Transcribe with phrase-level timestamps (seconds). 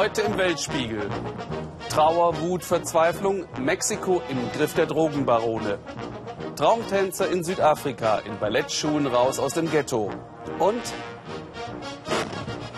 [0.00, 1.10] Heute im Weltspiegel.
[1.90, 5.78] Trauer, Wut, Verzweiflung, Mexiko im Griff der Drogenbarone.
[6.56, 10.10] Traumtänzer in Südafrika in Ballettschuhen raus aus dem Ghetto.
[10.58, 10.80] Und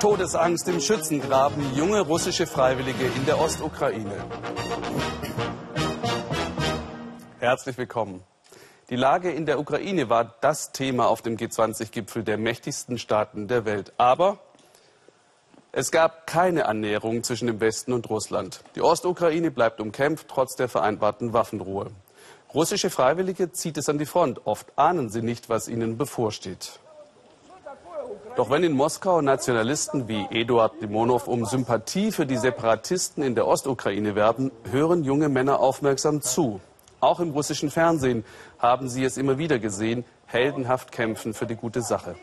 [0.01, 4.17] Todesangst im Schützengraben, junge russische Freiwillige in der Ostukraine.
[7.39, 8.25] Herzlich willkommen.
[8.91, 13.65] Die Lage in der Ukraine war das Thema auf dem G20-Gipfel der mächtigsten Staaten der
[13.65, 13.93] Welt.
[13.97, 14.41] Aber
[15.75, 18.61] es gab keine Annäherung zwischen dem Westen und Russland.
[18.77, 21.91] Die Ostukraine bleibt umkämpft, trotz der vereinbarten Waffenruhe.
[22.53, 24.47] Russische Freiwillige zieht es an die Front.
[24.47, 26.79] Oft ahnen sie nicht, was ihnen bevorsteht.
[28.37, 33.47] Doch wenn in Moskau Nationalisten wie Eduard Limonov um Sympathie für die Separatisten in der
[33.47, 36.61] Ostukraine werben, hören junge Männer aufmerksam zu.
[37.01, 38.27] Auch im russischen Fernsehen
[38.59, 42.15] haben sie es immer wieder gesehen, heldenhaft kämpfen für die gute Sache.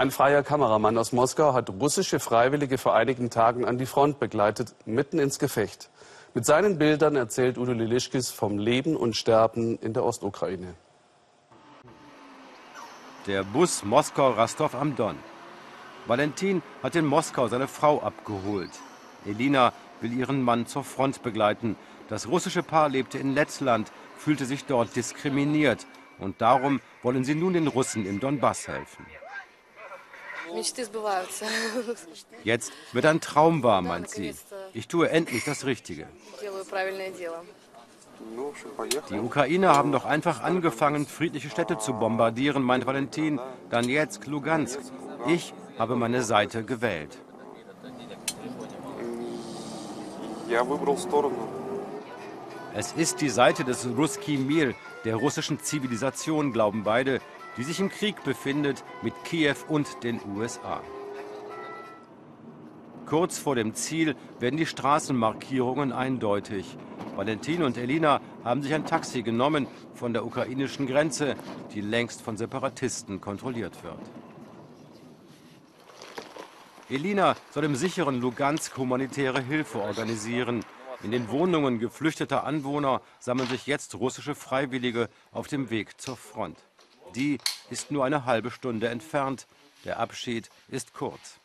[0.00, 4.74] Ein freier Kameramann aus Moskau hat russische Freiwillige vor einigen Tagen an die Front begleitet,
[4.86, 5.90] mitten ins Gefecht.
[6.32, 10.72] Mit seinen Bildern erzählt Udo Lilischkis vom Leben und Sterben in der Ostukraine.
[13.26, 15.18] Der Bus Moskau-Rastov am Don.
[16.06, 18.70] Valentin hat in Moskau seine Frau abgeholt.
[19.26, 21.76] Elina will ihren Mann zur Front begleiten.
[22.08, 25.86] Das russische Paar lebte in Lettland, fühlte sich dort diskriminiert.
[26.18, 29.04] Und darum wollen sie nun den Russen im Donbass helfen.
[32.44, 34.34] Jetzt wird ein Traum wahr, meint sie.
[34.72, 36.06] Ich tue endlich das Richtige.
[39.10, 43.40] Die Ukrainer haben doch einfach angefangen, friedliche Städte zu bombardieren, meint Valentin.
[43.70, 44.78] Donetsk, Lugansk.
[45.26, 47.16] Ich habe meine Seite gewählt.
[52.74, 57.20] Es ist die Seite des Ruski Mir, der russischen Zivilisation, glauben beide,
[57.60, 60.80] die sich im Krieg befindet mit Kiew und den USA.
[63.04, 66.78] Kurz vor dem Ziel werden die Straßenmarkierungen eindeutig.
[67.16, 71.36] Valentin und Elina haben sich ein Taxi genommen von der ukrainischen Grenze,
[71.74, 74.00] die längst von Separatisten kontrolliert wird.
[76.88, 80.64] Elina soll im sicheren Lugansk humanitäre Hilfe organisieren.
[81.02, 86.56] In den Wohnungen geflüchteter Anwohner sammeln sich jetzt russische Freiwillige auf dem Weg zur Front.
[87.14, 87.38] Die
[87.70, 89.46] ist nur eine halbe Stunde entfernt.
[89.84, 91.40] Der Abschied ist kurz.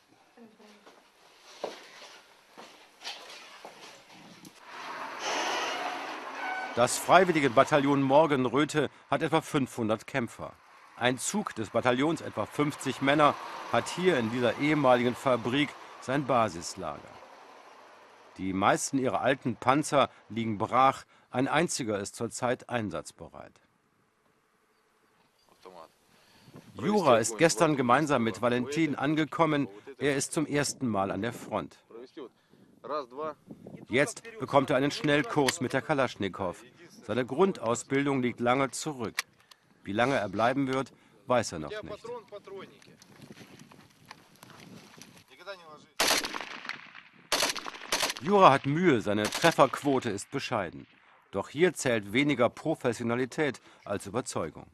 [6.75, 10.51] Das freiwillige Bataillon Morgenröte hat etwa 500 Kämpfer.
[10.97, 13.33] Ein Zug des Bataillons, etwa 50 Männer,
[13.71, 15.69] hat hier in dieser ehemaligen Fabrik
[16.01, 16.99] sein Basislager.
[18.37, 23.53] Die meisten ihrer alten Panzer liegen brach, ein einziger ist zurzeit einsatzbereit.
[26.81, 29.67] Jura ist gestern gemeinsam mit Valentin angekommen.
[29.97, 31.77] Er ist zum ersten Mal an der Front.
[33.89, 36.61] Jetzt bekommt er einen Schnellkurs mit der Kalaschnikow.
[37.05, 39.15] Seine Grundausbildung liegt lange zurück.
[39.83, 40.91] Wie lange er bleiben wird,
[41.27, 42.03] weiß er noch nicht.
[48.21, 50.87] Jura hat Mühe, seine Trefferquote ist bescheiden.
[51.31, 54.65] Doch hier zählt weniger Professionalität als Überzeugung.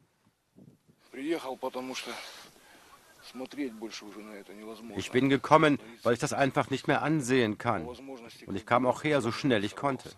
[4.96, 7.86] Ich bin gekommen, weil ich das einfach nicht mehr ansehen kann.
[7.86, 10.10] Und ich kam auch her, so schnell ich konnte.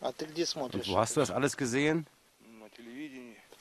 [0.00, 2.06] Und wo hast du das alles gesehen?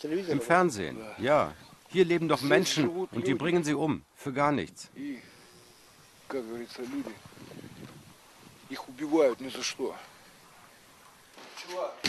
[0.04, 1.54] Im Fernsehen, ja.
[1.90, 4.90] Hier leben doch Menschen und die bringen sie um, für gar nichts.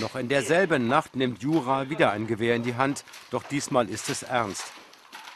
[0.00, 4.08] Noch in derselben Nacht nimmt Jura wieder ein Gewehr in die Hand, doch diesmal ist
[4.08, 4.64] es ernst.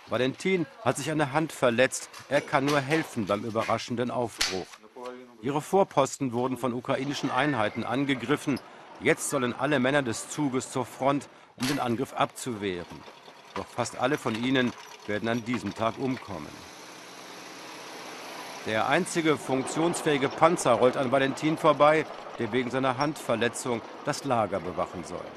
[0.08, 4.66] Valentin hat sich an der Hand verletzt, er kann nur helfen beim überraschenden Aufbruch.
[5.40, 8.60] Ihre Vorposten wurden von ukrainischen Einheiten angegriffen.
[9.00, 13.00] Jetzt sollen alle Männer des Zuges zur Front, um den Angriff abzuwehren.
[13.54, 14.72] Doch fast alle von ihnen
[15.06, 16.52] werden an diesem Tag umkommen.
[18.66, 22.06] Der einzige funktionsfähige Panzer rollt an Valentin vorbei,
[22.38, 25.30] der wegen seiner Handverletzung das Lager bewachen soll.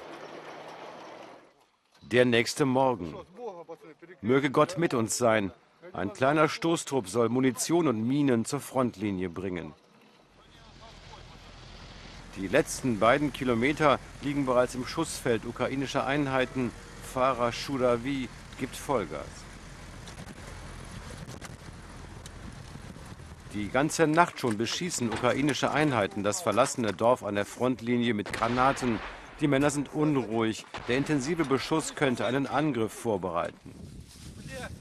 [2.01, 3.15] Der nächste Morgen.
[4.21, 5.51] Möge Gott mit uns sein.
[5.93, 9.73] Ein kleiner Stoßtrupp soll Munition und Minen zur Frontlinie bringen.
[12.37, 16.71] Die letzten beiden Kilometer liegen bereits im Schussfeld ukrainischer Einheiten.
[17.13, 18.27] Fahrer Shuravi
[18.59, 19.25] gibt Vollgas.
[23.55, 28.99] Die ganze Nacht schon beschießen ukrainische Einheiten das verlassene Dorf an der Frontlinie mit Granaten.
[29.39, 30.65] Die Männer sind unruhig.
[30.89, 33.73] Der intensive Beschuss könnte einen Angriff vorbereiten.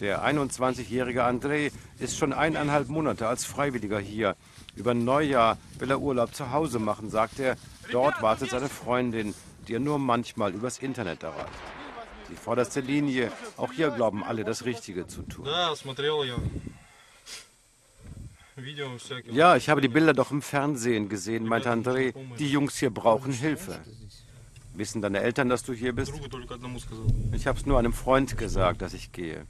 [0.00, 4.34] Der 21-jährige André ist schon eineinhalb Monate als Freiwilliger hier.
[4.74, 7.54] Über Neujahr will er Urlaub zu Hause machen, sagt er.
[7.92, 9.34] Dort wartet seine Freundin,
[9.68, 11.48] die er nur manchmal übers Internet erreicht.
[12.28, 15.44] Die vorderste Linie, auch hier glauben alle, das Richtige zu tun.
[19.32, 22.14] Ja, ich habe die Bilder doch im Fernsehen gesehen, meinte André.
[22.38, 23.80] Die Jungs hier brauchen Hilfe.
[24.74, 26.12] Wissen deine Eltern, dass du hier bist?
[27.32, 29.46] Ich habe es nur einem Freund gesagt, dass ich gehe.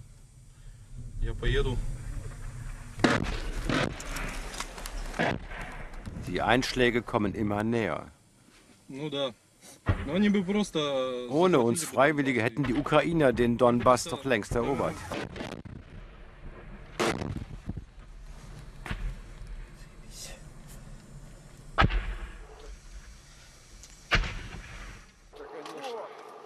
[6.26, 8.10] Die Einschläge kommen immer näher.
[11.28, 14.94] Ohne uns Freiwillige hätten die Ukrainer den Donbass doch längst erobert.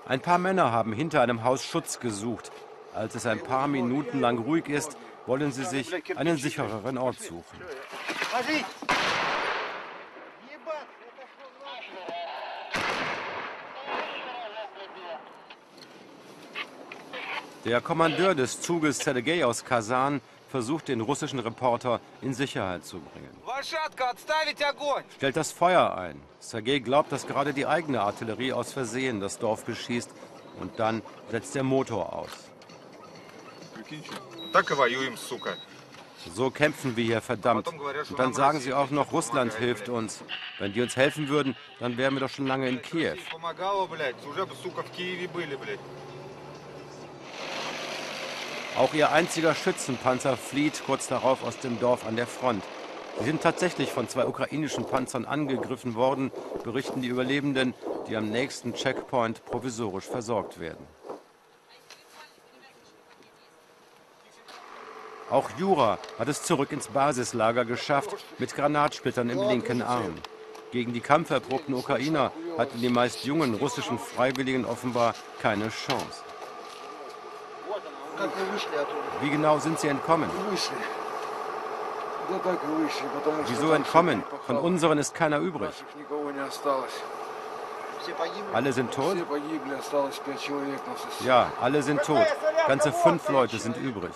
[0.09, 2.51] Ein paar Männer haben hinter einem Haus Schutz gesucht.
[2.95, 4.97] Als es ein paar Minuten lang ruhig ist,
[5.27, 7.59] wollen sie sich einen sichereren Ort suchen.
[17.67, 23.31] Der Kommandeur des Zuges Sergei aus Kasan versucht, den russischen Reporter in Sicherheit zu bringen.
[25.17, 26.21] Stellt das Feuer ein.
[26.41, 30.11] Sergei glaubt, dass gerade die eigene Artillerie aus Versehen das Dorf beschießt
[30.61, 32.31] und dann setzt der Motor aus.
[36.35, 37.69] So kämpfen wir hier verdammt.
[37.69, 40.23] Und dann sagen sie auch noch, Russland hilft uns.
[40.59, 43.15] Wenn die uns helfen würden, dann wären wir doch schon lange in Kiew.
[48.79, 52.63] Auch ihr einziger Schützenpanzer flieht kurz darauf aus dem Dorf an der Front.
[53.19, 56.31] Sie sind tatsächlich von zwei ukrainischen Panzern angegriffen worden,
[56.63, 57.75] berichten die Überlebenden,
[58.09, 60.87] die am nächsten Checkpoint provisorisch versorgt werden.
[65.29, 70.15] Auch Jura hat es zurück ins Basislager geschafft, mit Granatsplittern im linken Arm.
[70.71, 76.28] Gegen die kampferprobten Ukrainer hatten die meist jungen russischen Freiwilligen offenbar keine Chance.
[79.21, 80.31] Wie genau sind Sie entkommen?
[83.47, 84.23] Wieso entkommen?
[84.47, 85.71] Von unseren ist keiner übrig.
[88.53, 89.17] Alle sind tot?
[91.25, 92.27] Ja, alle sind tot.
[92.67, 94.13] Ganze fünf Leute sind übrig.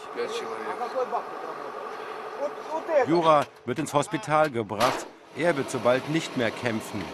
[3.07, 5.07] Jura wird ins Hospital gebracht.
[5.37, 7.05] Er wird so bald nicht mehr kämpfen.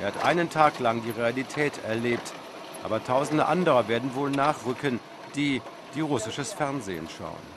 [0.00, 2.32] Er hat einen Tag lang die Realität erlebt.
[2.82, 5.00] Aber tausende anderer werden wohl nachrücken,
[5.34, 5.60] die
[5.94, 7.56] die russisches Fernsehen schauen.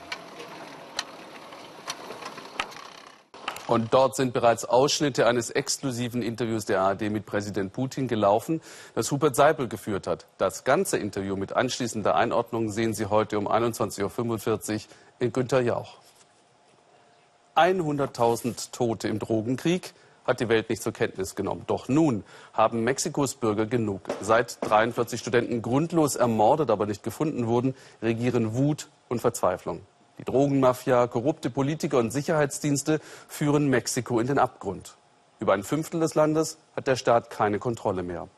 [3.70, 8.60] Und dort sind bereits Ausschnitte eines exklusiven Interviews der ARD mit Präsident Putin gelaufen,
[8.96, 10.26] das Hubert Seipel geführt hat.
[10.38, 14.80] Das ganze Interview mit anschließender Einordnung sehen Sie heute um 21.45 Uhr
[15.20, 15.98] in Günter Jauch.
[17.54, 19.94] 100.000 Tote im Drogenkrieg
[20.30, 21.64] hat die Welt nicht zur Kenntnis genommen.
[21.66, 24.02] Doch nun haben Mexikos Bürger genug.
[24.20, 29.82] Seit 43 Studenten grundlos ermordet, aber nicht gefunden wurden, regieren Wut und Verzweiflung.
[30.18, 34.96] Die Drogenmafia, korrupte Politiker und Sicherheitsdienste führen Mexiko in den Abgrund.
[35.38, 38.28] Über ein Fünftel des Landes hat der Staat keine Kontrolle mehr.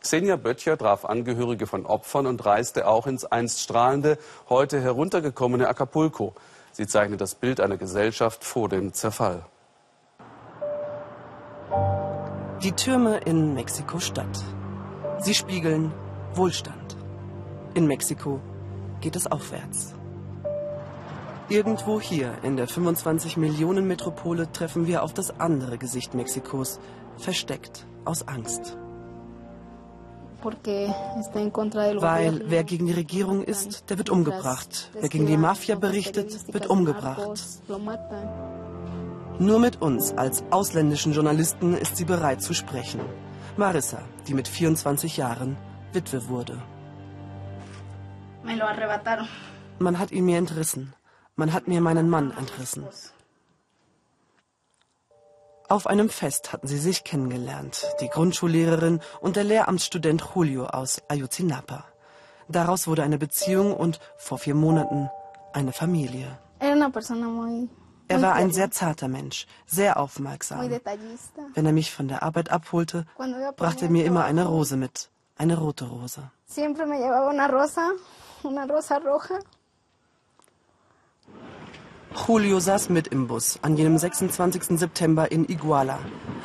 [0.00, 4.18] Xenia Böttcher traf Angehörige von Opfern und reiste auch ins einst strahlende,
[4.48, 6.34] heute heruntergekommene Acapulco.
[6.72, 9.44] Sie zeichnet das Bild einer Gesellschaft vor dem Zerfall.
[12.62, 14.44] Die Türme in Mexiko-Stadt.
[15.20, 15.94] Sie spiegeln
[16.34, 16.94] Wohlstand.
[17.72, 18.38] In Mexiko
[19.00, 19.94] geht es aufwärts.
[21.48, 26.80] Irgendwo hier in der 25 Millionen Metropole treffen wir auf das andere Gesicht Mexikos,
[27.16, 28.76] versteckt aus Angst.
[30.42, 34.90] Weil wer gegen die Regierung ist, der wird umgebracht.
[34.92, 37.40] Wer gegen die Mafia berichtet, wird umgebracht.
[39.40, 43.00] Nur mit uns als ausländischen Journalisten ist sie bereit zu sprechen.
[43.56, 45.56] Marissa, die mit 24 Jahren
[45.94, 46.60] Witwe wurde.
[49.78, 50.92] Man hat ihn mir entrissen.
[51.36, 52.84] Man hat mir meinen Mann entrissen.
[55.70, 61.86] Auf einem Fest hatten sie sich kennengelernt, die Grundschullehrerin und der Lehramtsstudent Julio aus Ayotzinapa.
[62.48, 65.08] Daraus wurde eine Beziehung und vor vier Monaten
[65.54, 66.38] eine Familie.
[68.10, 70.68] Er war ein sehr zarter Mensch, sehr aufmerksam.
[71.54, 73.06] Wenn er mich von der Arbeit abholte,
[73.56, 76.30] brachte er mir immer eine Rose mit, eine rote Rose.
[82.26, 84.78] Julio saß mit im Bus an jenem 26.
[84.78, 86.00] September in Iguala,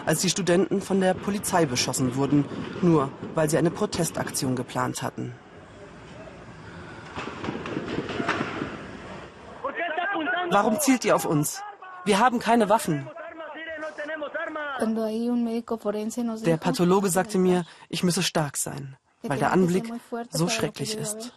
[0.06, 2.46] als die Studenten von der Polizei beschossen wurden,
[2.84, 5.34] nur weil sie eine Protestaktion geplant hatten.
[10.50, 11.62] Warum zielt ihr auf uns?
[12.06, 13.10] Wir haben keine Waffen.
[16.44, 19.92] Der Pathologe sagte mir, ich müsse stark sein, weil der Anblick
[20.30, 21.34] so schrecklich ist.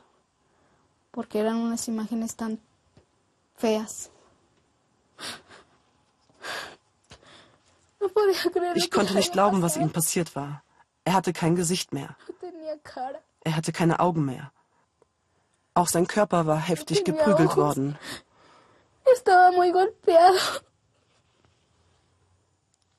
[8.74, 10.62] Ich konnte nicht glauben, was ihm passiert war.
[11.04, 12.16] Er hatte kein Gesicht mehr.
[13.44, 14.52] Er hatte keine Augen mehr.
[15.74, 17.98] Auch sein Körper war heftig geprügelt worden.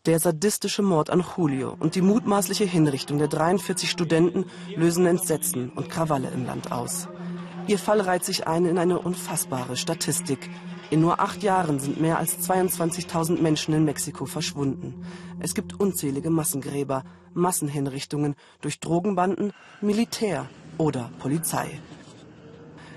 [0.05, 5.89] Der sadistische Mord an Julio und die mutmaßliche Hinrichtung der 43 Studenten lösen Entsetzen und
[5.89, 7.07] Krawalle im Land aus.
[7.67, 10.49] Ihr Fall reiht sich ein in eine unfassbare Statistik.
[10.89, 15.05] In nur acht Jahren sind mehr als 22.000 Menschen in Mexiko verschwunden.
[15.39, 20.49] Es gibt unzählige Massengräber, Massenhinrichtungen durch Drogenbanden, Militär
[20.79, 21.79] oder Polizei.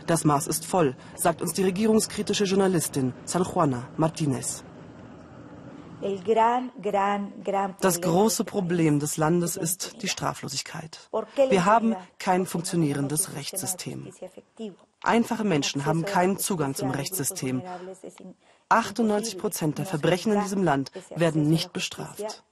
[0.07, 4.65] Das Maß ist voll, sagt uns die regierungskritische Journalistin San Juana Martinez.
[7.81, 10.99] Das große Problem des Landes ist die Straflosigkeit.
[11.49, 14.13] Wir haben kein funktionierendes Rechtssystem.
[15.03, 17.63] Einfache Menschen haben keinen Zugang zum Rechtssystem.
[18.69, 22.43] 98 Prozent der Verbrechen in diesem Land werden nicht bestraft.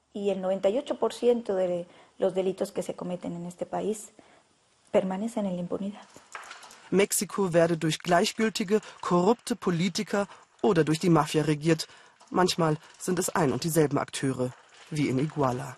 [6.90, 10.26] Mexiko werde durch gleichgültige, korrupte Politiker
[10.62, 11.88] oder durch die Mafia regiert,
[12.30, 14.52] Manchmal sind es ein und dieselben Akteure,
[14.88, 15.76] wie in Iguala.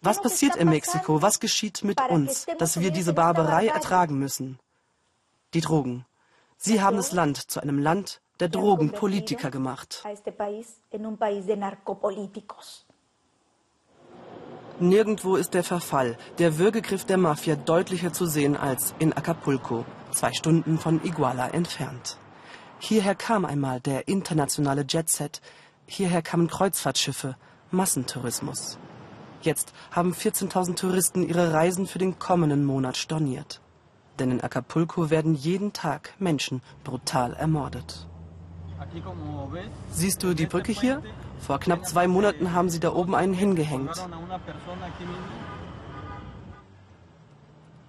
[0.00, 1.20] Was passiert in Mexiko?
[1.20, 4.58] Was geschieht mit uns, dass wir diese Barbarei ertragen müssen?
[5.52, 6.06] Die Drogen.
[6.56, 10.04] Sie haben das Land zu einem Land der Drogenpolitiker gemacht.
[14.80, 20.32] Nirgendwo ist der Verfall, der Würgegriff der Mafia deutlicher zu sehen als in Acapulco, zwei
[20.32, 22.16] Stunden von Iguala entfernt.
[22.78, 25.40] Hierher kam einmal der internationale Jetset,
[25.86, 27.36] hierher kamen Kreuzfahrtschiffe,
[27.70, 28.78] Massentourismus.
[29.42, 33.60] Jetzt haben 14.000 Touristen ihre Reisen für den kommenden Monat storniert.
[34.18, 38.06] Denn in Acapulco werden jeden Tag Menschen brutal ermordet.
[39.90, 41.02] Siehst du die Brücke hier?
[41.46, 43.96] Vor knapp zwei Monaten haben sie da oben einen hingehängt.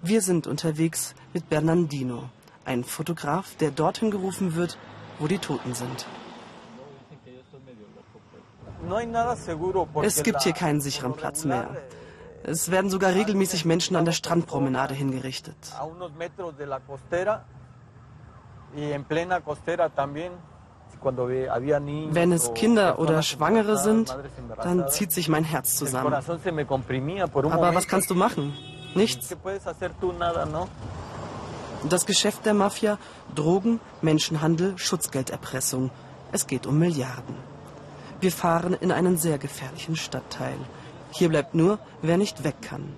[0.02, 2.24] Wir sind unterwegs mit Bernardino,
[2.64, 4.76] ein Fotograf, der dorthin gerufen wird,
[5.18, 6.06] wo die Toten sind.
[10.02, 11.68] Es gibt hier keinen sicheren Platz mehr.
[12.42, 15.56] Es werden sogar regelmäßig Menschen an der Strandpromenade hingerichtet.
[21.04, 24.16] Wenn es Kinder oder Schwangere sind,
[24.62, 26.14] dann zieht sich mein Herz zusammen.
[26.14, 28.54] Aber was kannst du machen?
[28.94, 29.36] Nichts.
[31.88, 32.98] Das Geschäft der Mafia,
[33.34, 35.90] Drogen, Menschenhandel, Schutzgelderpressung.
[36.32, 37.36] Es geht um Milliarden.
[38.20, 40.56] Wir fahren in einen sehr gefährlichen Stadtteil.
[41.10, 42.94] Hier bleibt nur, wer nicht weg kann.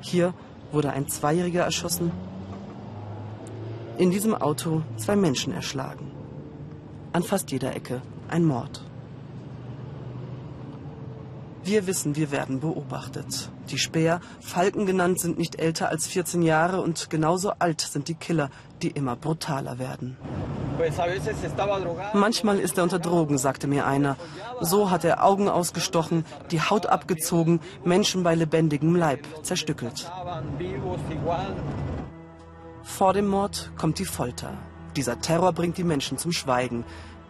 [0.00, 0.32] Hier
[0.72, 2.10] wurde ein Zweijähriger erschossen.
[3.98, 6.15] In diesem Auto zwei Menschen erschlagen.
[7.16, 8.84] An fast jeder Ecke ein Mord.
[11.64, 13.50] Wir wissen, wir werden beobachtet.
[13.70, 18.16] Die Späher, Falken genannt, sind nicht älter als 14 Jahre und genauso alt sind die
[18.16, 18.50] Killer,
[18.82, 20.18] die immer brutaler werden.
[22.12, 24.18] Manchmal ist er unter Drogen, sagte mir einer.
[24.60, 30.12] So hat er Augen ausgestochen, die Haut abgezogen, Menschen bei lebendigem Leib zerstückelt.
[32.82, 34.52] Vor dem Mord kommt die Folter.
[34.96, 36.84] Dieser Terror bringt die Menschen zum Schweigen.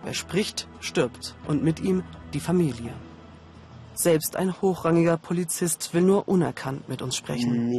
[0.04, 2.92] Wer spricht, stirbt und mit ihm die Familie.
[3.94, 7.73] Selbst ein hochrangiger Polizist will nur unerkannt mit uns sprechen.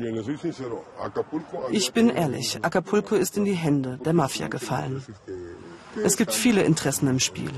[1.71, 5.05] Ich bin ehrlich, Acapulco ist in die Hände der Mafia gefallen.
[6.03, 7.51] Es gibt viele Interessen im Spiel.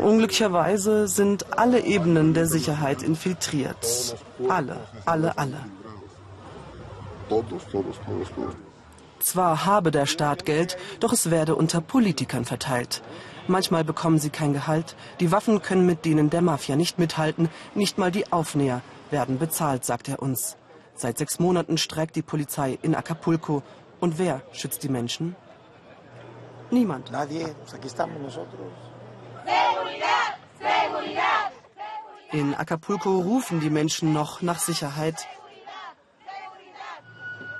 [0.00, 4.16] Unglücklicherweise sind alle Ebenen der Sicherheit infiltriert.
[4.48, 5.60] Alle, alle, alle.
[9.24, 13.02] Zwar habe der Staat Geld, doch es werde unter Politikern verteilt.
[13.48, 14.96] Manchmal bekommen sie kein Gehalt.
[15.18, 17.48] Die Waffen können mit denen der Mafia nicht mithalten.
[17.74, 20.58] Nicht mal die Aufnäher werden bezahlt, sagt er uns.
[20.94, 23.62] Seit sechs Monaten streikt die Polizei in Acapulco.
[23.98, 25.34] Und wer schützt die Menschen?
[26.70, 27.10] Niemand.
[32.30, 35.26] In Acapulco rufen die Menschen noch nach Sicherheit.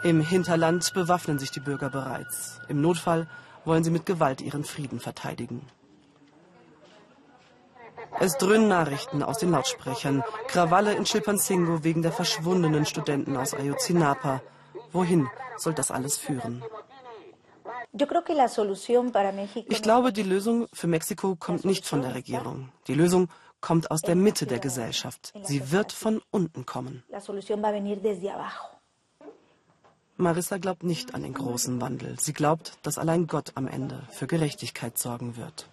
[0.04, 2.60] Im Hinterland bewaffnen sich die Bürger bereits.
[2.68, 3.26] Im Notfall
[3.64, 5.62] wollen sie mit Gewalt ihren Frieden verteidigen.
[8.20, 10.22] Es dröhnen Nachrichten aus den Lautsprechern.
[10.46, 14.42] Krawalle in Chilpancingo wegen der verschwundenen Studenten aus Ayotzinapa.
[14.92, 16.62] Wohin soll das alles führen?
[19.68, 22.68] Ich glaube, die Lösung für Mexiko kommt nicht von der Regierung.
[22.88, 23.28] Die Lösung
[23.62, 25.32] kommt aus der Mitte der Gesellschaft.
[25.42, 27.02] Sie wird von unten kommen.
[30.16, 32.18] Marissa glaubt nicht an den großen Wandel.
[32.20, 35.66] Sie glaubt, dass allein Gott am Ende für Gerechtigkeit sorgen wird.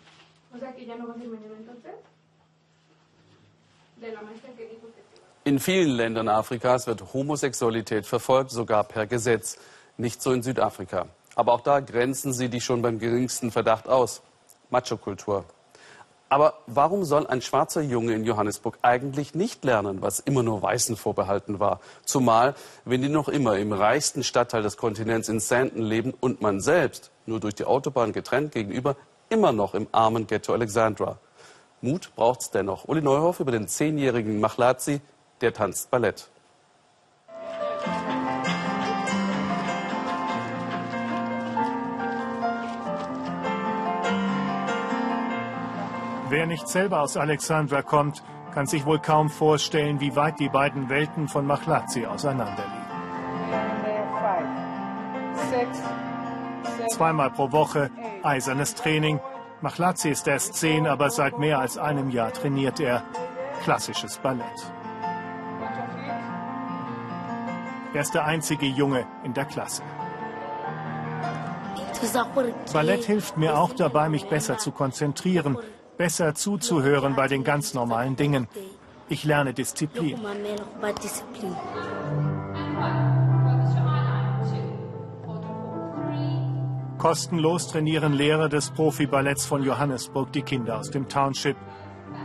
[5.43, 9.57] In vielen Ländern Afrikas wird Homosexualität verfolgt, sogar per Gesetz.
[9.97, 11.07] Nicht so in Südafrika.
[11.35, 14.21] Aber auch da grenzen sie die schon beim geringsten Verdacht aus.
[14.69, 15.45] Macho-Kultur.
[16.31, 20.95] Aber warum soll ein schwarzer Junge in Johannesburg eigentlich nicht lernen, was immer nur Weißen
[20.95, 21.81] vorbehalten war?
[22.05, 26.61] Zumal, wenn die noch immer im reichsten Stadtteil des Kontinents in Sandton leben und man
[26.61, 28.95] selbst, nur durch die Autobahn getrennt gegenüber,
[29.27, 31.17] immer noch im armen Ghetto Alexandra.
[31.81, 32.87] Mut braucht's dennoch.
[32.87, 35.01] Uli Neuhoff über den zehnjährigen Machlazi,
[35.41, 36.30] der tanzt Ballett.
[46.31, 48.23] Wer nicht selber aus Alexandra kommt,
[48.53, 52.71] kann sich wohl kaum vorstellen, wie weit die beiden Welten von Machlazi auseinanderliegen.
[56.89, 57.91] Zweimal pro Woche
[58.23, 59.19] eisernes Training.
[59.59, 63.03] Machlazi ist erst zehn, aber seit mehr als einem Jahr trainiert er
[63.65, 64.71] klassisches Ballett.
[67.93, 69.83] Er ist der einzige Junge in der Klasse.
[72.71, 75.57] Ballett hilft mir auch dabei, mich besser zu konzentrieren,
[76.01, 78.47] besser zuzuhören bei den ganz normalen Dingen.
[79.07, 80.17] Ich lerne Disziplin.
[86.97, 91.57] Kostenlos trainieren Lehrer des Profiballetts von Johannesburg die Kinder aus dem Township.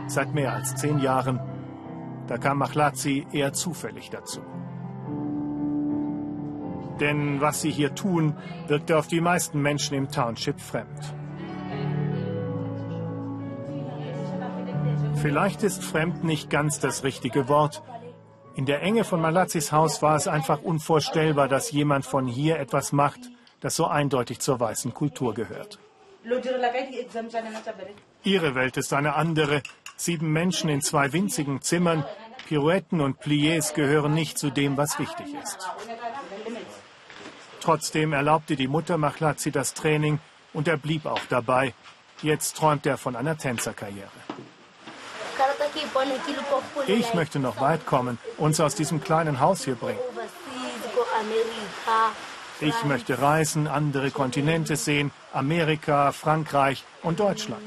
[0.07, 1.39] Seit mehr als zehn Jahren.
[2.25, 4.41] Da kam Machlazi eher zufällig dazu.
[6.99, 8.35] Denn was sie hier tun,
[8.67, 11.13] wirkte auf die meisten Menschen im Township fremd.
[15.27, 17.83] Vielleicht ist fremd nicht ganz das richtige Wort.
[18.55, 22.93] In der Enge von Malazis Haus war es einfach unvorstellbar, dass jemand von hier etwas
[22.93, 23.19] macht,
[23.59, 25.79] das so eindeutig zur weißen Kultur gehört.
[28.23, 29.61] Ihre Welt ist eine andere.
[29.97, 32.05] Sieben Menschen in zwei winzigen Zimmern,
[32.47, 35.69] Pirouetten und Pliés gehören nicht zu dem, was wichtig ist.
[37.59, 40.19] Trotzdem erlaubte die Mutter Machlazi das Training
[40.53, 41.73] und er blieb auch dabei.
[42.21, 44.07] Jetzt träumt er von einer Tänzerkarriere.
[46.87, 49.99] Ich möchte noch weit kommen, uns aus diesem kleinen Haus hier bringen.
[52.59, 57.61] Ich möchte reisen, andere Kontinente sehen, Amerika, Frankreich und Deutschland.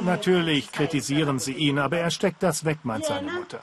[0.00, 3.60] Natürlich kritisieren sie ihn, aber er steckt das weg, meint seine Mutter.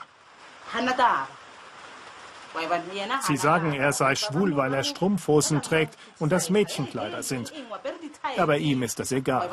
[3.22, 7.52] Sie sagen, er sei schwul, weil er Strumpfhosen trägt und das Mädchenkleider sind.
[8.36, 9.48] Aber ihm ist das egal.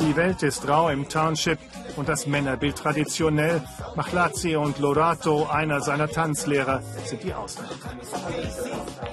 [0.00, 1.58] Die Welt ist rau im Township
[1.96, 3.62] und das Männerbild traditionell.
[3.96, 7.80] Machlazi und Lorato, einer seiner Tanzlehrer, sind die Ausnahmen.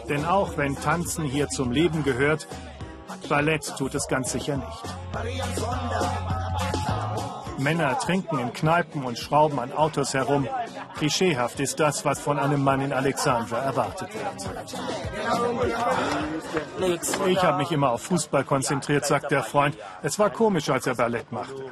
[0.08, 2.47] Denn auch wenn Tanzen hier zum Leben gehört,
[3.27, 4.84] Ballett tut es ganz sicher nicht.
[7.59, 10.47] Männer trinken in Kneipen und schrauben an Autos herum.
[10.97, 14.69] Klischeehaft ist das, was von einem Mann in Alexandra erwartet wird.
[17.27, 19.77] Ich habe mich immer auf Fußball konzentriert, sagt der Freund.
[20.01, 21.65] Es war komisch, als er Ballett machte.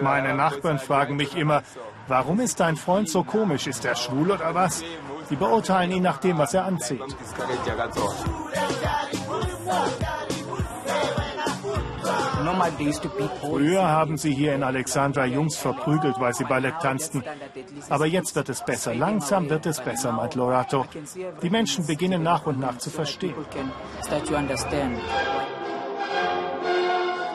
[0.00, 1.62] Meine Nachbarn fragen mich immer,
[2.08, 3.66] warum ist dein Freund so komisch?
[3.66, 4.82] Ist er schwul oder was?
[5.28, 7.00] Sie beurteilen ihn nach dem, was er anzieht.
[13.40, 17.22] Früher haben sie hier in Alexandra Jungs verprügelt, weil sie Ballett tanzten.
[17.88, 18.94] Aber jetzt wird es besser.
[18.94, 20.86] Langsam wird es besser, meint Lorato.
[21.42, 23.34] Die Menschen beginnen nach und nach zu verstehen.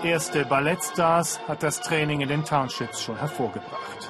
[0.04, 4.10] Erste Ballettstars hat das Training in den Townships schon hervorgebracht.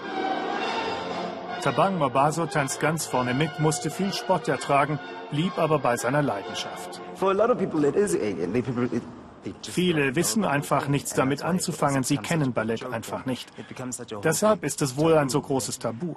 [1.62, 5.00] Tabang Mabaso tanzt ganz vorne mit, musste viel Spott ertragen,
[5.32, 7.02] blieb aber bei seiner Leidenschaft.
[7.16, 8.54] For a lot of people it is alien.
[9.64, 13.52] Viele wissen einfach nichts damit anzufangen, sie kennen Ballett einfach nicht.
[14.24, 16.16] Deshalb ist es wohl ein so großes Tabu.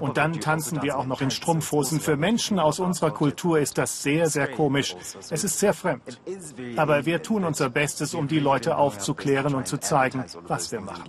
[0.00, 2.00] Und dann tanzen wir auch noch in Strumpfhosen.
[2.00, 4.96] Für Menschen aus unserer Kultur ist das sehr, sehr komisch.
[5.30, 6.20] Es ist sehr fremd.
[6.76, 11.04] Aber wir tun unser Bestes, um die Leute aufzuklären und zu zeigen, was wir machen.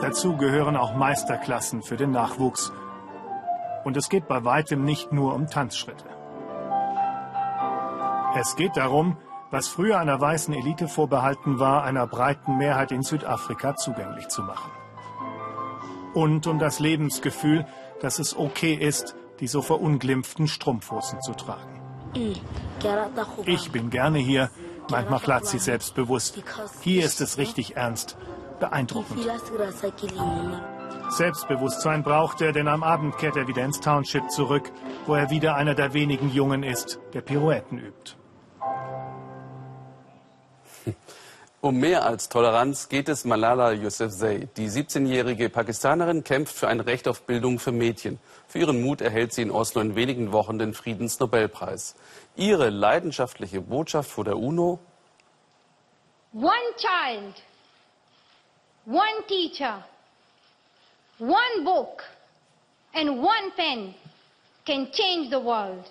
[0.00, 2.72] Dazu gehören auch Meisterklassen für den Nachwuchs.
[3.84, 6.04] Und es geht bei weitem nicht nur um Tanzschritte.
[8.36, 9.16] Es geht darum,
[9.50, 14.70] was früher einer weißen Elite vorbehalten war, einer breiten Mehrheit in Südafrika zugänglich zu machen.
[16.14, 17.66] Und um das Lebensgefühl,
[18.00, 21.80] dass es okay ist, die so verunglimpften Strumpfhosen zu tragen.
[23.46, 24.50] Ich bin gerne hier,
[24.90, 26.42] meint Machlazi selbstbewusst.
[26.82, 28.16] Hier ist es richtig ernst,
[28.60, 29.18] beeindruckend.
[31.08, 34.70] Selbstbewusstsein braucht er, denn am Abend kehrt er wieder ins Township zurück,
[35.06, 38.19] wo er wieder einer der wenigen Jungen ist, der Pirouetten übt.
[41.62, 44.48] Um mehr als Toleranz geht es Malala Yousafzai.
[44.56, 48.18] Die 17-jährige Pakistanerin kämpft für ein Recht auf Bildung für Mädchen.
[48.48, 51.96] Für ihren Mut erhält sie in Oslo in wenigen Wochen den Friedensnobelpreis.
[52.34, 54.78] Ihre leidenschaftliche Botschaft vor der UNO?
[56.32, 57.34] One child,
[58.86, 59.84] one teacher,
[61.18, 62.04] one book
[62.94, 63.94] and one pen
[64.64, 65.84] can change the world.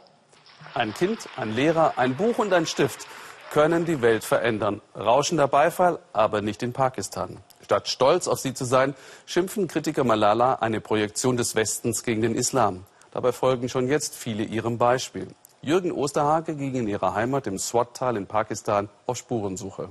[0.74, 3.06] Ein Kind, ein Lehrer, ein Buch und ein Stift
[3.52, 4.82] können die Welt verändern.
[4.96, 7.38] Rauschender Beifall, aber nicht in Pakistan.
[7.64, 12.36] Statt stolz auf sie zu sein, schimpfen Kritiker Malala eine Projektion des Westens gegen den
[12.36, 12.86] Islam.
[13.12, 15.28] Dabei folgen schon jetzt viele ihrem Beispiel.
[15.62, 19.90] Jürgen Osterhage ging in ihrer Heimat im Swat-Tal in Pakistan auf Spurensuche.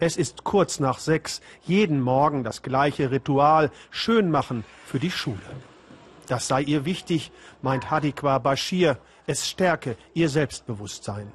[0.00, 5.38] Es ist kurz nach sechs, jeden Morgen das gleiche Ritual, schön machen für die Schule.
[6.26, 7.30] Das sei ihr wichtig,
[7.62, 11.32] meint Hadikwa Bashir, es stärke ihr Selbstbewusstsein.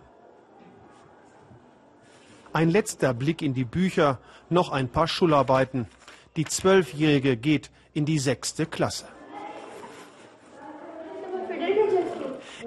[2.52, 4.18] Ein letzter Blick in die Bücher,
[4.50, 5.88] noch ein paar Schularbeiten.
[6.36, 9.06] Die Zwölfjährige geht in die sechste Klasse.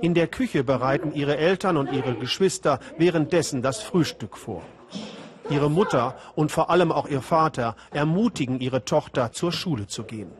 [0.00, 4.62] In der Küche bereiten ihre Eltern und ihre Geschwister währenddessen das Frühstück vor.
[5.50, 10.30] Ihre Mutter und vor allem auch ihr Vater ermutigen ihre Tochter zur Schule zu gehen.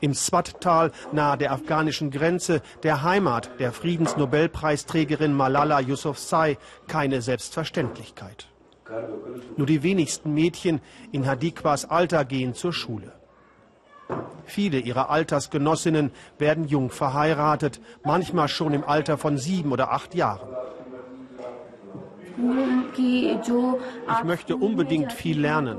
[0.00, 6.56] Im Swat-Tal nahe der afghanischen Grenze, der Heimat der Friedensnobelpreisträgerin Malala Yousafzai,
[6.86, 8.46] keine Selbstverständlichkeit.
[9.56, 10.80] Nur die wenigsten Mädchen
[11.12, 13.12] in Hadikwas Alter gehen zur Schule.
[14.44, 20.48] Viele ihrer Altersgenossinnen werden jung verheiratet, manchmal schon im Alter von sieben oder acht Jahren.
[22.98, 25.78] Ich möchte unbedingt viel lernen.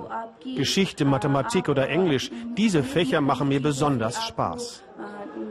[0.55, 4.83] Geschichte, Mathematik oder Englisch, diese Fächer machen mir besonders Spaß.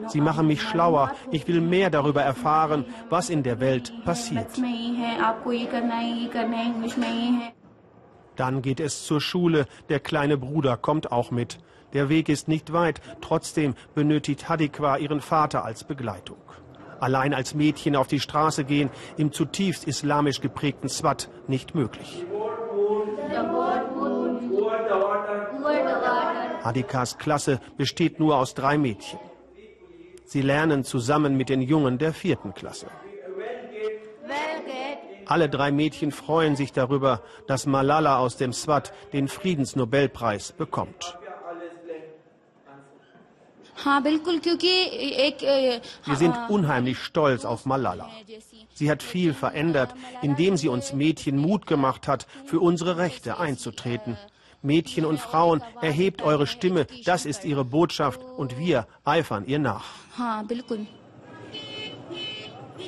[0.09, 1.13] Sie machen mich schlauer.
[1.31, 4.49] Ich will mehr darüber erfahren, was in der Welt passiert.
[8.37, 9.67] Dann geht es zur Schule.
[9.89, 11.59] Der kleine Bruder kommt auch mit.
[11.93, 13.01] Der Weg ist nicht weit.
[13.21, 16.39] Trotzdem benötigt Hadikwa ihren Vater als Begleitung
[17.01, 22.25] allein als Mädchen auf die Straße gehen, im zutiefst islamisch geprägten Swat nicht möglich.
[26.63, 29.19] Adikas Klasse besteht nur aus drei Mädchen.
[30.25, 32.89] Sie lernen zusammen mit den Jungen der vierten Klasse.
[35.29, 41.18] Alle drei Mädchen freuen sich darüber, dass Malala aus dem Swat den Friedensnobelpreis bekommt.
[46.05, 48.09] Wir sind unheimlich stolz auf Malala.
[48.75, 54.17] Sie hat viel verändert, indem sie uns Mädchen Mut gemacht hat, für unsere Rechte einzutreten.
[54.63, 59.85] Mädchen und Frauen, erhebt eure Stimme, das ist ihre Botschaft und wir eifern ihr nach.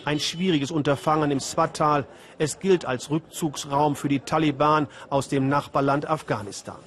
[0.05, 2.07] Ein schwieriges Unterfangen im Swat-Tal.
[2.38, 6.79] Es gilt als Rückzugsraum für die Taliban aus dem Nachbarland Afghanistan.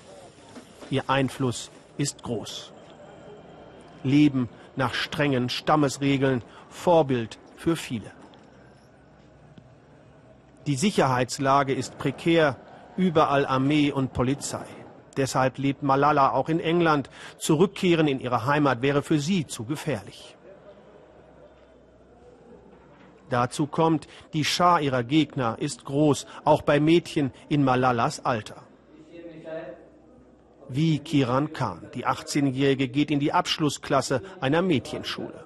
[0.89, 2.72] Ihr Einfluss ist groß
[4.03, 8.11] leben nach strengen Stammesregeln, Vorbild für viele.
[10.65, 12.57] Die Sicherheitslage ist prekär,
[12.95, 14.65] überall Armee und Polizei.
[15.17, 17.09] Deshalb lebt Malala auch in England.
[17.37, 20.35] Zurückkehren in ihre Heimat wäre für sie zu gefährlich.
[23.29, 28.63] Dazu kommt, die Schar ihrer Gegner ist groß, auch bei Mädchen in Malalas Alter
[30.69, 31.89] wie Kiran Khan.
[31.93, 35.45] Die 18-Jährige geht in die Abschlussklasse einer Mädchenschule.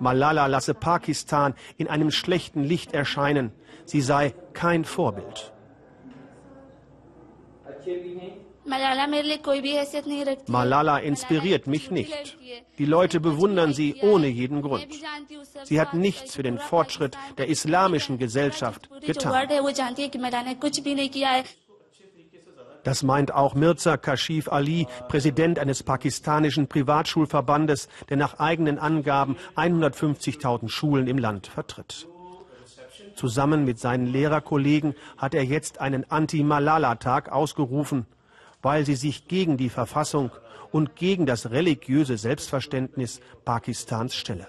[0.00, 3.52] Malala lasse Pakistan in einem schlechten Licht erscheinen.
[3.84, 5.52] Sie sei kein Vorbild.
[10.46, 12.38] Malala inspiriert mich nicht.
[12.78, 14.86] Die Leute bewundern sie ohne jeden Grund.
[15.64, 19.32] Sie hat nichts für den Fortschritt der islamischen Gesellschaft getan.
[22.84, 30.68] Das meint auch Mirza Kashif Ali, Präsident eines pakistanischen Privatschulverbandes, der nach eigenen Angaben 150.000
[30.68, 32.08] Schulen im Land vertritt.
[33.14, 38.06] Zusammen mit seinen Lehrerkollegen hat er jetzt einen Anti-Malala-Tag ausgerufen,
[38.62, 40.30] weil sie sich gegen die Verfassung
[40.70, 44.46] und gegen das religiöse Selbstverständnis Pakistans stelle.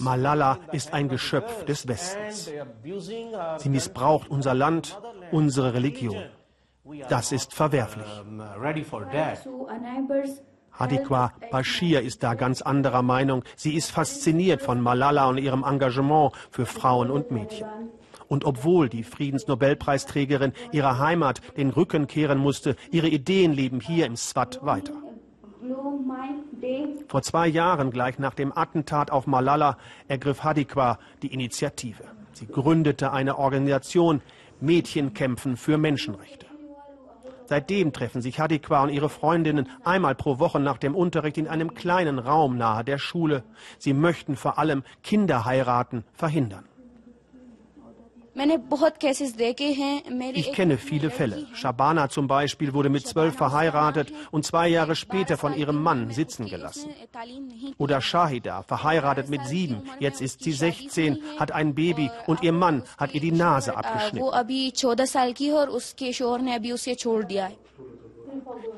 [0.00, 2.50] Malala ist ein Geschöpf des Westens.
[3.58, 4.98] Sie missbraucht unser Land,
[5.30, 6.16] unsere Religion.
[7.08, 8.06] Das ist verwerflich.
[10.72, 13.44] Hadikwa Bashir ist da ganz anderer Meinung.
[13.56, 17.66] Sie ist fasziniert von Malala und ihrem Engagement für Frauen und Mädchen.
[18.28, 24.16] Und obwohl die Friedensnobelpreisträgerin ihrer Heimat den Rücken kehren musste, ihre Ideen leben hier im
[24.16, 24.92] Swat weiter.
[27.08, 32.04] Vor zwei Jahren, gleich nach dem Attentat auf Malala, ergriff Hadikwa die Initiative.
[32.32, 34.20] Sie gründete eine Organisation
[34.60, 36.47] Mädchen kämpfen für Menschenrechte.
[37.48, 41.72] Seitdem treffen sich Hadikwa und ihre Freundinnen einmal pro Woche nach dem Unterricht in einem
[41.72, 43.42] kleinen Raum nahe der Schule.
[43.78, 46.66] Sie möchten vor allem Kinderheiraten verhindern.
[50.34, 51.46] Ich kenne viele Fälle.
[51.54, 56.46] Shabana zum Beispiel wurde mit zwölf verheiratet und zwei Jahre später von ihrem Mann sitzen
[56.46, 56.90] gelassen.
[57.78, 62.84] Oder Shahida, verheiratet mit sieben, jetzt ist sie 16, hat ein Baby und ihr Mann
[62.96, 64.28] hat ihr die Nase abgeschnitten.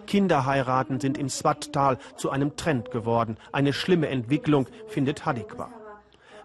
[0.06, 3.36] Kinderheiraten sind im Swat-Tal zu einem Trend geworden.
[3.52, 5.70] Eine schlimme Entwicklung, findet Hadikwa.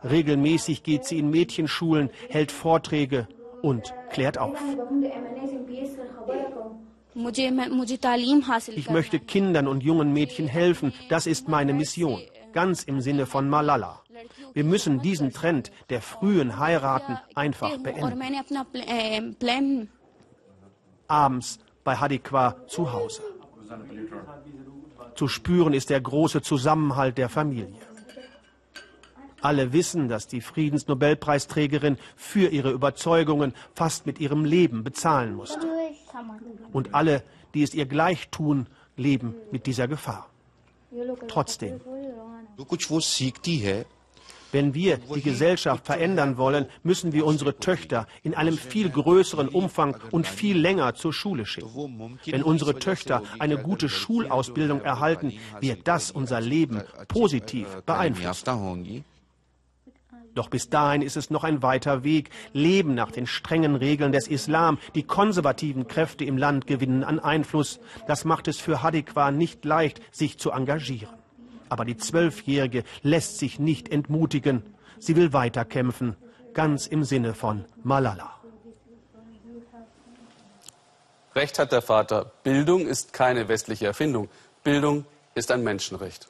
[0.10, 3.28] Regelmäßig geht sie in Mädchenschulen, hält Vorträge
[3.62, 4.58] und klärt auf.
[8.76, 10.94] Ich möchte Kindern und jungen Mädchen helfen.
[11.10, 12.22] Das ist meine Mission.
[12.54, 14.02] Ganz im Sinne von Malala.
[14.54, 19.90] Wir müssen diesen Trend der frühen Heiraten einfach beenden.
[21.08, 23.22] Abends bei Hadikwa zu Hause.
[25.16, 27.80] Zu spüren ist der große Zusammenhalt der Familie.
[29.46, 35.68] Alle wissen, dass die Friedensnobelpreisträgerin für ihre Überzeugungen fast mit ihrem Leben bezahlen musste.
[36.74, 37.22] Und alle,
[37.54, 38.66] die es ihr gleich tun,
[38.98, 40.32] leben mit dieser Gefahr.
[41.28, 41.80] Trotzdem.
[44.52, 49.96] Wenn wir die Gesellschaft verändern wollen, müssen wir unsere Töchter in einem viel größeren Umfang
[50.10, 52.18] und viel länger zur Schule schicken.
[52.26, 59.04] Wenn unsere Töchter eine gute Schulausbildung erhalten, wird das unser Leben positiv beeinflussen.
[60.36, 62.30] Doch bis dahin ist es noch ein weiter Weg.
[62.52, 64.78] Leben nach den strengen Regeln des Islam.
[64.94, 67.80] Die konservativen Kräfte im Land gewinnen an Einfluss.
[68.06, 71.16] Das macht es für Hadikwa nicht leicht, sich zu engagieren.
[71.70, 74.62] Aber die Zwölfjährige lässt sich nicht entmutigen.
[75.00, 76.16] Sie will weiterkämpfen,
[76.54, 78.32] ganz im Sinne von Malala.
[81.34, 82.32] Recht hat der Vater.
[82.44, 84.30] Bildung ist keine westliche Erfindung.
[84.64, 86.30] Bildung ist ein Menschenrecht.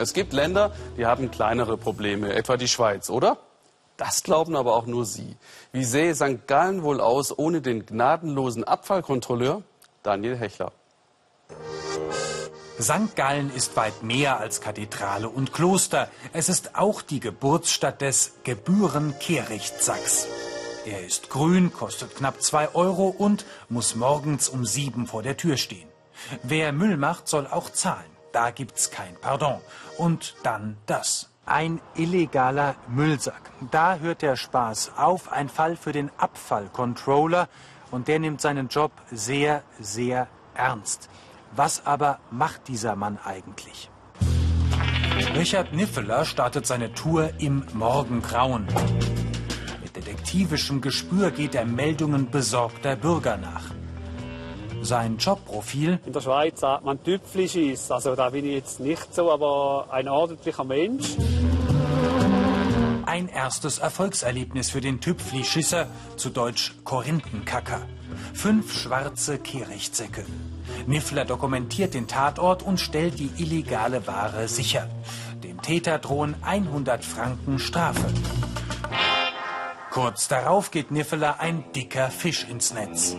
[0.00, 3.36] Es gibt Länder, die haben kleinere Probleme, etwa die Schweiz, oder?
[3.98, 5.36] Das glauben aber auch nur Sie.
[5.72, 6.46] Wie sähe St.
[6.46, 9.62] Gallen wohl aus ohne den gnadenlosen Abfallkontrolleur
[10.02, 10.72] Daniel Hechler?
[12.80, 13.14] St.
[13.14, 16.08] Gallen ist weit mehr als Kathedrale und Kloster.
[16.32, 20.28] Es ist auch die Geburtsstadt des Gebühren-Kehricht-Sachs.
[20.86, 25.58] Er ist grün, kostet knapp zwei Euro und muss morgens um sieben vor der Tür
[25.58, 25.90] stehen.
[26.42, 28.19] Wer Müll macht, soll auch zahlen.
[28.32, 29.60] Da gibt's kein Pardon.
[29.98, 31.30] Und dann das.
[31.46, 33.50] Ein illegaler Müllsack.
[33.70, 35.32] Da hört der Spaß auf.
[35.32, 37.48] Ein Fall für den Abfallcontroller.
[37.90, 41.08] Und der nimmt seinen Job sehr, sehr ernst.
[41.52, 43.90] Was aber macht dieser Mann eigentlich?
[45.34, 48.66] Richard Niffeler startet seine Tour im Morgengrauen.
[49.82, 53.79] Mit detektivischem Gespür geht er Meldungen besorgter Bürger nach.
[54.82, 56.00] Sein Jobprofil?
[56.06, 57.90] In der Schweiz sagt man Tüpflischiss.
[57.90, 61.16] Also da bin ich jetzt nicht so, aber ein ordentlicher Mensch.
[63.06, 67.82] Ein erstes Erfolgserlebnis für den Tüpflischisser, zu Deutsch Korinthenkacker.
[68.34, 70.24] Fünf schwarze Kehrichtsäcke.
[70.86, 74.88] Niffler dokumentiert den Tatort und stellt die illegale Ware sicher.
[75.42, 78.06] Dem Täter drohen 100 Franken Strafe.
[79.90, 83.16] Kurz darauf geht Niffeler ein dicker Fisch ins Netz.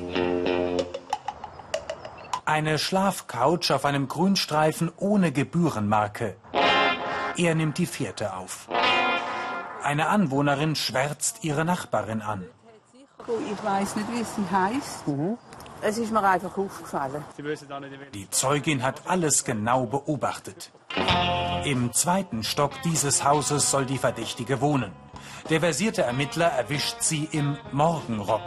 [2.51, 6.35] Eine Schlafcouch auf einem Grünstreifen ohne Gebührenmarke.
[7.37, 8.67] Er nimmt die Fährte auf.
[9.81, 12.43] Eine Anwohnerin schwärzt ihre Nachbarin an.
[13.49, 15.07] Ich weiß nicht, wie es heißt.
[15.07, 15.37] Mhm.
[15.81, 17.23] Es ist mir einfach aufgefallen.
[18.13, 20.71] Die Zeugin hat alles genau beobachtet.
[21.63, 24.91] Im zweiten Stock dieses Hauses soll die Verdächtige wohnen.
[25.49, 28.41] Der versierte Ermittler erwischt sie im Morgenrock.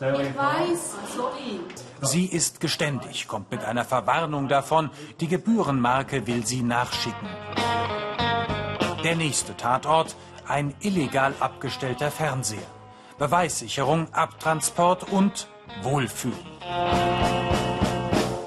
[0.00, 0.96] Ich weiß.
[2.02, 4.90] Sie ist geständig, kommt mit einer Verwarnung davon.
[5.20, 7.28] Die Gebührenmarke will sie nachschicken.
[9.02, 10.14] Der nächste Tatort,
[10.46, 12.62] ein illegal abgestellter Fernseher.
[13.18, 15.48] Beweissicherung, Abtransport und
[15.82, 16.38] wohlfühlen.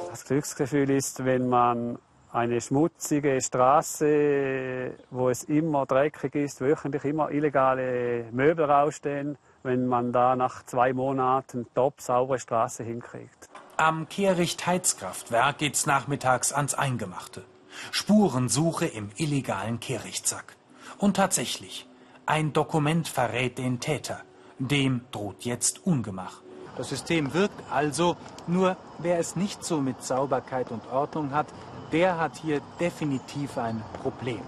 [0.10, 2.00] Das Glücksgefühl ist, wenn man
[2.32, 10.12] eine schmutzige Straße, wo es immer dreckig ist, wöchentlich immer illegale Möbel rausstehen, wenn man
[10.12, 13.50] da nach zwei Monaten top saubere Straße hinkriegt.
[13.78, 17.44] Am Kehricht-Heizkraftwerk geht's nachmittags ans Eingemachte.
[17.92, 20.56] Spurensuche im illegalen Kehrichtsack.
[20.98, 21.88] Und tatsächlich,
[22.26, 24.22] ein Dokument verrät den Täter.
[24.60, 26.42] Dem droht jetzt Ungemach.
[26.78, 28.16] Das System wirkt also,
[28.48, 31.48] nur wer es nicht so mit Sauberkeit und Ordnung hat,
[31.92, 34.42] der hat hier definitiv ein Problem.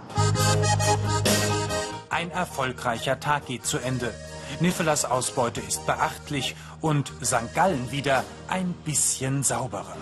[2.09, 4.13] Ein erfolgreicher Tag geht zu Ende.
[4.59, 7.53] Niffelers Ausbeute ist beachtlich und St.
[7.53, 9.95] Gallen wieder ein bisschen sauberer.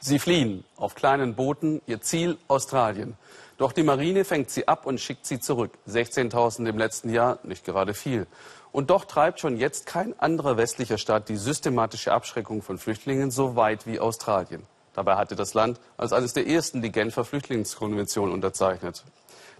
[0.00, 3.16] Sie fliehen auf kleinen Booten, ihr Ziel Australien.
[3.56, 5.72] Doch die Marine fängt sie ab und schickt sie zurück.
[5.88, 8.28] 16.000 im letzten Jahr, nicht gerade viel.
[8.70, 13.56] Und doch treibt schon jetzt kein anderer westlicher Staat die systematische Abschreckung von Flüchtlingen so
[13.56, 14.62] weit wie Australien.
[14.94, 19.04] Dabei hatte das Land als eines der ersten die Genfer Flüchtlingskonvention unterzeichnet.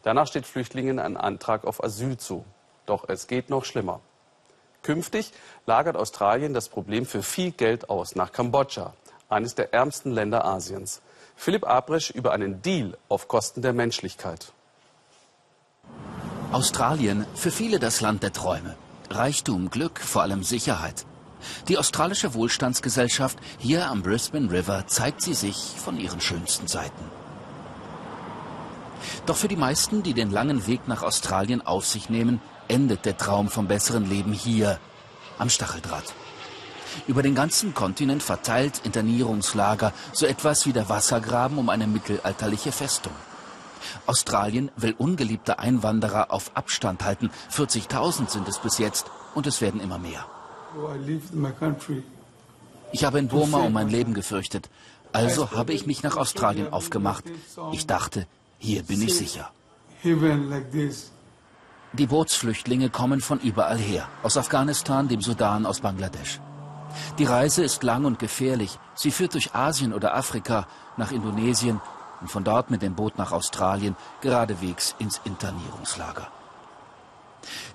[0.02, 2.44] Danach steht Flüchtlingen ein Antrag auf Asyl zu.
[2.86, 4.00] Doch es geht noch schlimmer.
[4.82, 5.32] Künftig
[5.66, 8.94] lagert Australien das Problem für viel Geld aus nach Kambodscha,
[9.28, 11.02] eines der ärmsten Länder Asiens.
[11.36, 14.52] Philipp Abrisch über einen Deal auf Kosten der Menschlichkeit.
[16.50, 18.76] Australien, für viele das Land der Träume.
[19.10, 21.04] Reichtum, Glück, vor allem Sicherheit.
[21.68, 27.04] Die australische Wohlstandsgesellschaft hier am Brisbane River zeigt sie sich von ihren schönsten Seiten.
[29.26, 33.16] Doch für die meisten, die den langen Weg nach Australien auf sich nehmen, endet der
[33.16, 34.78] Traum vom besseren Leben hier,
[35.38, 36.14] am Stacheldraht.
[37.06, 43.12] Über den ganzen Kontinent verteilt Internierungslager, so etwas wie der Wassergraben um eine mittelalterliche Festung.
[44.06, 47.30] Australien will ungeliebte Einwanderer auf Abstand halten.
[47.52, 50.26] 40.000 sind es bis jetzt und es werden immer mehr.
[52.92, 54.68] Ich habe in Burma um mein Leben gefürchtet.
[55.12, 57.24] Also habe ich mich nach Australien aufgemacht.
[57.72, 58.26] Ich dachte,
[58.58, 59.50] hier bin ich sicher.
[61.92, 64.08] Die Bootsflüchtlinge kommen von überall her.
[64.22, 66.40] Aus Afghanistan, dem Sudan, aus Bangladesch.
[67.18, 68.78] Die Reise ist lang und gefährlich.
[68.94, 70.66] Sie führt durch Asien oder Afrika,
[70.96, 71.80] nach Indonesien
[72.20, 76.28] und von dort mit dem Boot nach Australien, geradewegs ins Internierungslager.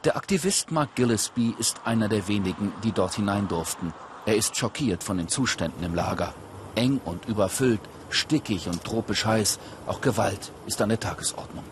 [0.04, 3.93] Der Aktivist Mark Gillespie ist einer der wenigen, die dort hinein durften.
[4.26, 6.34] Er ist schockiert von den Zuständen im Lager.
[6.76, 7.82] Eng und überfüllt,
[8.13, 9.60] stickig und tropisch heiß.
[9.88, 11.63] Auch Gewalt ist an der Tagesordnung.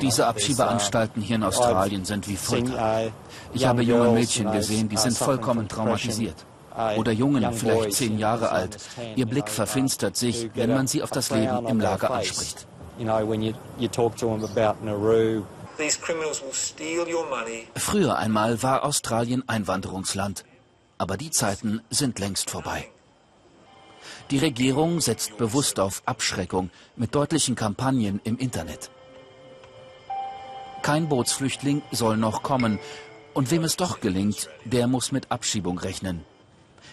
[0.00, 3.10] Diese Abschiebeanstalten hier in Australien sind wie Folter.
[3.52, 6.36] Ich habe junge Mädchen gesehen, die sind vollkommen traumatisiert.
[6.96, 8.78] Oder Jungen, vielleicht zehn Jahre alt.
[9.16, 12.66] Ihr Blick verfinstert sich, wenn man sie auf das Leben im Lager anspricht.
[17.76, 20.44] Früher einmal war Australien Einwanderungsland.
[20.98, 22.90] Aber die Zeiten sind längst vorbei.
[24.30, 28.90] Die Regierung setzt bewusst auf Abschreckung mit deutlichen Kampagnen im Internet.
[30.82, 32.78] Kein Bootsflüchtling soll noch kommen.
[33.32, 36.24] Und wem es doch gelingt, der muss mit Abschiebung rechnen.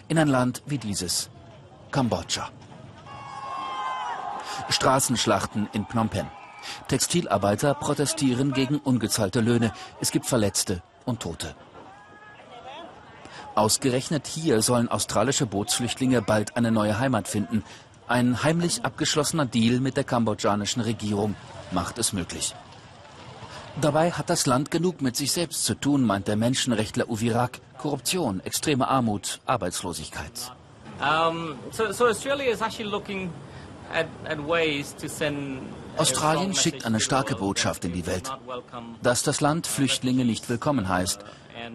[0.08, 1.30] In ein Land wie dieses,
[1.92, 2.50] Kambodscha.
[4.70, 6.32] Straßenschlachten in Phnom Penh.
[6.88, 9.74] Textilarbeiter protestieren gegen ungezahlte Löhne.
[10.00, 11.56] Es gibt Verletzte und Tote.
[13.56, 17.64] Ausgerechnet hier sollen australische Bootsflüchtlinge bald eine neue Heimat finden.
[18.08, 21.36] Ein heimlich abgeschlossener Deal mit der kambodschanischen Regierung
[21.72, 22.56] macht es möglich.
[23.80, 27.60] Dabei hat das Land genug mit sich selbst zu tun, meint der Menschenrechtler Uvirak.
[27.78, 30.52] Korruption, extreme Armut, Arbeitslosigkeit.
[31.00, 33.32] Um, so, so Australia is actually looking
[33.92, 35.62] at, at ways to send
[35.98, 38.32] Australien schickt eine starke Botschaft in die Welt,
[39.02, 41.20] dass das Land Flüchtlinge nicht willkommen heißt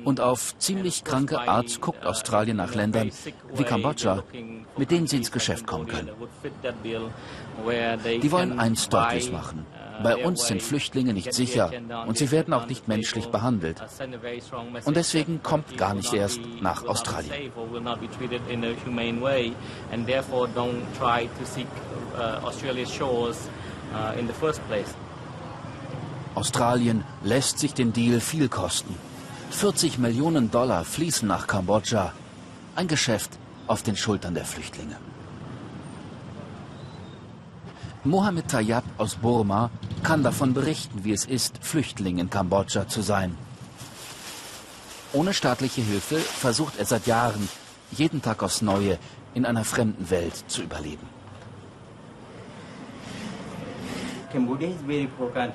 [0.05, 3.11] und auf ziemlich kranke Art guckt Australien nach Ländern
[3.55, 4.23] wie Kambodscha,
[4.77, 6.11] mit denen sie ins Geschäft kommen können.
[8.23, 9.67] Die wollen eins deutlich machen.
[10.03, 11.71] Bei uns sind Flüchtlinge nicht sicher
[12.07, 13.83] und sie werden auch nicht menschlich behandelt.
[14.85, 17.33] Und deswegen kommt gar nicht erst nach Australien.
[26.34, 28.95] Australien lässt sich den Deal viel kosten.
[29.51, 32.12] 40 Millionen Dollar fließen nach Kambodscha.
[32.74, 33.30] Ein Geschäft
[33.66, 34.97] auf den Schultern der Flüchtlinge.
[38.05, 39.70] Mohammed Tayyab aus Burma
[40.03, 43.37] kann davon berichten, wie es ist, Flüchtling in Kambodscha zu sein.
[45.12, 47.49] Ohne staatliche Hilfe versucht er seit Jahren,
[47.91, 48.99] jeden Tag aufs Neue
[49.34, 51.16] in einer fremden Welt zu überleben.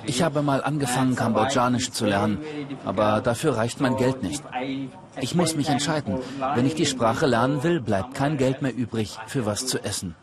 [0.04, 2.38] Ich habe mal angefangen, Kambodschanisch zu lernen,
[2.84, 4.42] aber dafür reicht mein Geld nicht.
[5.20, 6.18] Ich muss mich entscheiden.
[6.54, 10.14] Wenn ich die Sprache lernen will, bleibt kein Geld mehr übrig für was zu essen.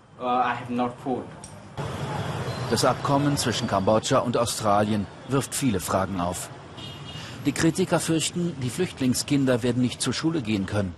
[2.69, 6.49] Das Abkommen zwischen Kambodscha und Australien wirft viele Fragen auf.
[7.45, 10.93] Die Kritiker fürchten, die Flüchtlingskinder werden nicht zur Schule gehen können.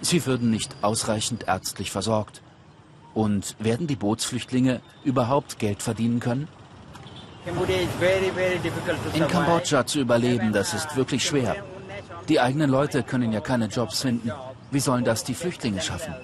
[0.00, 2.42] Sie würden nicht ausreichend ärztlich versorgt.
[3.14, 6.48] Und werden die Bootsflüchtlinge überhaupt Geld verdienen können?
[9.14, 11.56] In Kambodscha zu überleben, das ist wirklich schwer.
[12.28, 14.32] Die eigenen Leute können ja keine Jobs finden.
[14.72, 16.14] Wie sollen das die Flüchtlinge schaffen?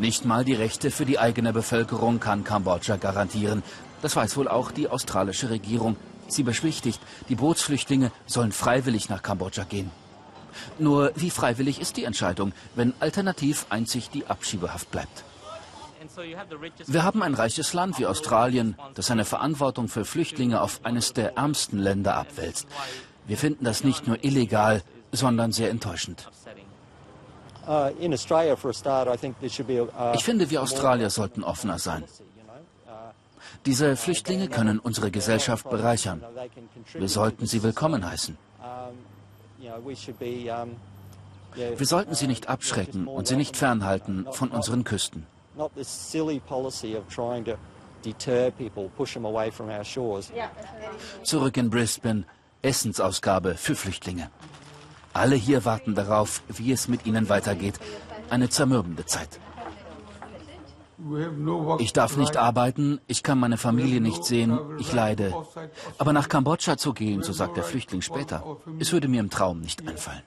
[0.00, 3.62] Nicht mal die Rechte für die eigene Bevölkerung kann Kambodscha garantieren.
[4.02, 5.96] Das weiß wohl auch die australische Regierung.
[6.28, 9.92] Sie beschwichtigt, die Bootsflüchtlinge sollen freiwillig nach Kambodscha gehen.
[10.78, 15.24] Nur wie freiwillig ist die Entscheidung, wenn alternativ einzig die Abschiebehaft bleibt?
[16.86, 21.36] Wir haben ein reiches Land wie Australien, das seine Verantwortung für Flüchtlinge auf eines der
[21.36, 22.66] ärmsten Länder abwälzt.
[23.26, 26.28] Wir finden das nicht nur illegal, sondern sehr enttäuschend.
[30.14, 32.04] Ich finde, wir Australier sollten offener sein.
[33.66, 36.22] Diese Flüchtlinge können unsere Gesellschaft bereichern.
[36.92, 38.38] Wir sollten sie willkommen heißen.
[41.56, 45.26] Wir sollten sie nicht abschrecken und sie nicht fernhalten von unseren Küsten.
[51.22, 52.24] Zurück in Brisbane,
[52.62, 54.30] Essensausgabe für Flüchtlinge.
[55.12, 57.80] Alle hier warten darauf, wie es mit ihnen weitergeht.
[58.28, 59.40] Eine zermürbende Zeit.
[61.78, 65.34] Ich darf nicht arbeiten, ich kann meine Familie nicht sehen, ich leide.
[65.98, 69.60] Aber nach Kambodscha zu gehen, so sagt der Flüchtling später, es würde mir im Traum
[69.60, 70.22] nicht einfallen.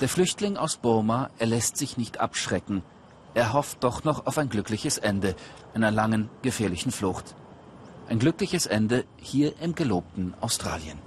[0.00, 2.82] Der Flüchtling aus Burma, er lässt sich nicht abschrecken.
[3.34, 5.34] Er hofft doch noch auf ein glückliches Ende
[5.74, 7.34] einer langen, gefährlichen Flucht.
[8.08, 10.98] Ein glückliches Ende hier im gelobten Australien.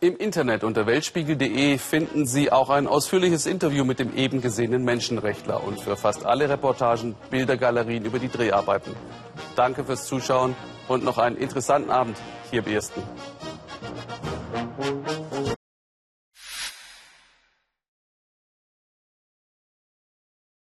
[0.00, 5.64] Im Internet unter weltspiegel.de finden Sie auch ein ausführliches Interview mit dem eben gesehenen Menschenrechtler
[5.64, 8.94] und für fast alle Reportagen Bildergalerien über die Dreharbeiten.
[9.56, 10.54] Danke fürs Zuschauen
[10.86, 12.16] und noch einen interessanten Abend
[12.52, 13.02] hier im Ersten.